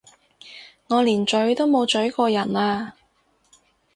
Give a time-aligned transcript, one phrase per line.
[0.87, 2.95] 我連咀都冇咀過人啊！